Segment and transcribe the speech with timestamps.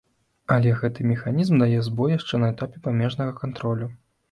[0.53, 3.93] Але гэты механізм дае збой яшчэ на этапе памежнага кантролю.